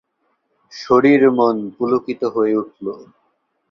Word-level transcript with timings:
শরীর 0.73 1.21
মন 1.31 1.55
পুলকিত 1.75 2.21
হয়ে 2.35 2.53
উঠল। 2.55 2.85